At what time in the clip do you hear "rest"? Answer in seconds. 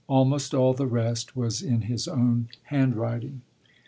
0.87-1.35